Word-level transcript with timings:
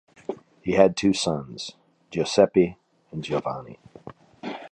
He 0.63 0.71
had 0.71 0.97
two 0.97 1.13
sons, 1.13 1.73
Giuseppe 2.09 2.75
and 3.11 3.23
Giovanni. 3.23 3.77